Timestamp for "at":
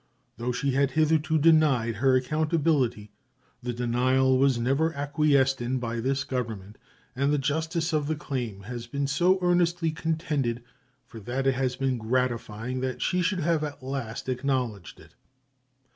13.63-13.83